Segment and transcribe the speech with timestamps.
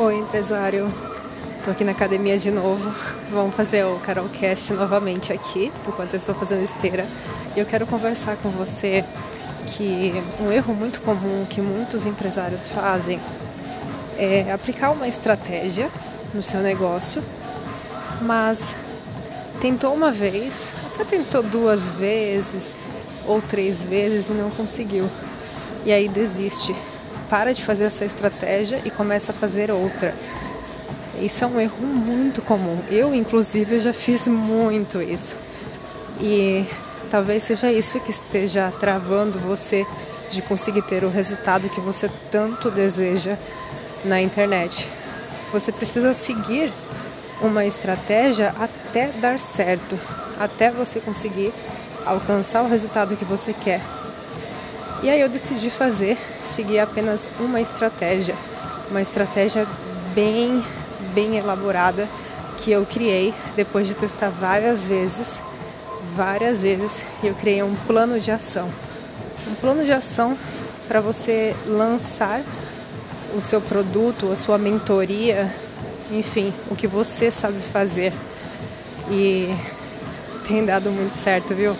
[0.00, 0.88] Oi, empresário.
[1.56, 2.94] Estou aqui na academia de novo.
[3.32, 7.04] Vamos fazer o Carolcast novamente aqui, enquanto eu estou fazendo esteira.
[7.56, 9.04] E eu quero conversar com você
[9.66, 13.18] que um erro muito comum que muitos empresários fazem
[14.16, 15.90] é aplicar uma estratégia
[16.32, 17.20] no seu negócio,
[18.22, 18.76] mas
[19.60, 22.72] tentou uma vez, até tentou duas vezes
[23.26, 25.10] ou três vezes e não conseguiu.
[25.84, 26.72] E aí desiste
[27.28, 30.14] para de fazer essa estratégia e começa a fazer outra.
[31.20, 32.78] Isso é um erro muito comum.
[32.90, 35.36] Eu, inclusive, já fiz muito isso.
[36.20, 36.66] E
[37.10, 39.86] talvez seja isso que esteja travando você
[40.30, 43.36] de conseguir ter o resultado que você tanto deseja
[44.04, 44.86] na internet.
[45.52, 46.72] Você precisa seguir
[47.40, 49.98] uma estratégia até dar certo,
[50.38, 51.52] até você conseguir
[52.04, 53.80] alcançar o resultado que você quer.
[55.02, 58.34] E aí eu decidi fazer, seguir apenas uma estratégia,
[58.90, 59.66] uma estratégia
[60.12, 60.64] bem,
[61.14, 62.08] bem elaborada
[62.58, 65.40] que eu criei depois de testar várias vezes,
[66.16, 68.68] várias vezes, eu criei um plano de ação.
[69.46, 70.36] Um plano de ação
[70.88, 72.42] para você lançar
[73.36, 75.54] o seu produto, a sua mentoria,
[76.10, 78.12] enfim, o que você sabe fazer.
[79.08, 79.54] E
[80.48, 81.76] tem dado muito certo, viu?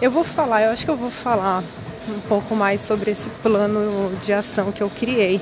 [0.00, 1.62] Eu vou falar, eu acho que eu vou falar
[2.08, 5.40] um pouco mais sobre esse plano de ação que eu criei.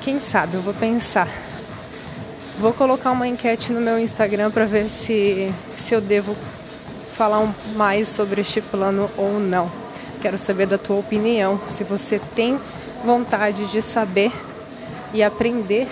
[0.00, 1.28] Quem sabe eu vou pensar.
[2.58, 6.36] Vou colocar uma enquete no meu Instagram para ver se, se eu devo
[7.12, 9.70] falar um, mais sobre este plano ou não.
[10.20, 12.58] Quero saber da tua opinião, se você tem
[13.04, 14.32] vontade de saber
[15.12, 15.86] e aprender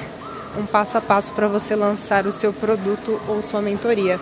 [0.59, 4.19] um passo a passo para você lançar o seu produto ou sua mentoria.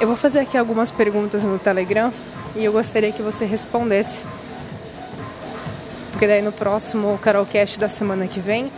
[0.00, 2.12] Eu vou fazer aqui algumas perguntas no Telegram
[2.56, 4.20] e eu gostaria que você respondesse.
[6.10, 8.70] Porque daí no próximo Carolcast da semana que vem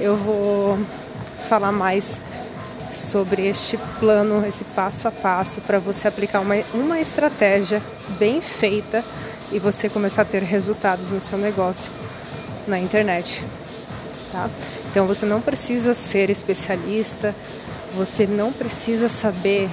[0.00, 0.78] eu vou
[1.48, 2.20] falar mais
[2.92, 7.82] sobre este plano, esse passo a passo para você aplicar uma, uma estratégia
[8.18, 9.04] bem feita
[9.52, 11.92] e você começar a ter resultados no seu negócio
[12.66, 13.44] na internet.
[14.32, 14.48] Tá?
[14.90, 17.34] Então você não precisa ser especialista,
[17.94, 19.68] você não precisa saber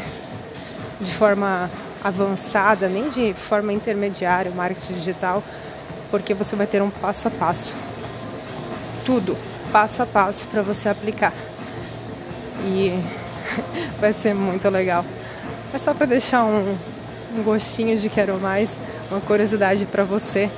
[1.00, 1.70] de forma
[2.08, 5.44] avançada, nem de forma intermediária, o marketing digital,
[6.10, 7.76] porque você vai ter um passo a passo.
[9.06, 9.38] Tudo,
[9.72, 11.34] passo a passo para você aplicar.
[12.64, 12.98] E
[14.00, 15.04] vai ser muito legal.
[15.74, 16.78] É só para deixar um,
[17.36, 18.70] um gostinho de quero mais,
[19.12, 20.50] uma curiosidade para você,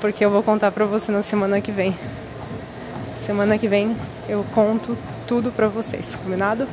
[0.00, 1.96] porque eu vou contar para você na semana que vem.
[3.16, 3.96] Semana que vem
[4.28, 6.66] eu conto tudo para vocês, combinado?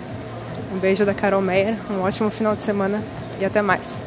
[0.74, 3.02] Um beijo da Carol Meyer, um ótimo final de semana
[3.40, 4.05] e até mais.